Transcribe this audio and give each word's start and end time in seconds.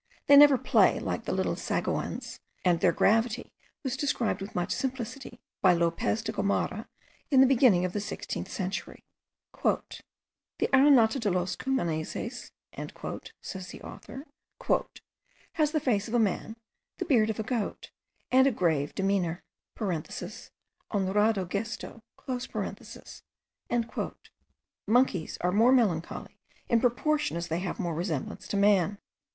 They 0.25 0.35
never 0.35 0.57
play 0.57 0.97
like 0.99 1.25
the 1.25 1.31
little 1.31 1.55
sagoins, 1.55 2.39
and 2.65 2.79
their 2.79 2.91
gravity 2.91 3.53
was 3.83 3.95
described 3.95 4.41
with 4.41 4.55
much 4.55 4.71
simplicity 4.71 5.39
by 5.61 5.73
Lopez 5.73 6.23
de 6.23 6.31
Gomara, 6.31 6.87
in 7.29 7.39
the 7.39 7.45
beginning 7.45 7.85
of 7.85 7.93
the 7.93 8.01
sixteenth 8.01 8.51
century. 8.51 9.03
"The 9.61 10.67
Aranata 10.73 11.19
de 11.19 11.29
los 11.29 11.55
Cumaneses," 11.55 12.49
says 13.43 13.71
this 13.71 13.81
author, 13.83 14.25
"has 15.53 15.71
the 15.71 15.79
face 15.79 16.07
of 16.07 16.15
a 16.15 16.19
man, 16.19 16.55
the 16.97 17.05
beard 17.05 17.29
of 17.29 17.39
a 17.39 17.43
goat, 17.43 17.91
and 18.31 18.47
a 18.47 18.51
grave 18.51 18.95
demeanour 18.95 19.43
(honrado 19.77 21.45
gesto.)" 21.47 22.01
Monkeys 24.87 25.37
are 25.41 25.51
more 25.51 25.71
melancholy 25.71 26.39
in 26.67 26.81
proportion 26.81 27.37
as 27.37 27.49
they 27.49 27.59
have 27.59 27.79
more 27.79 27.93
resemblance 27.93 28.47
to 28.47 28.57
man. 28.57 28.97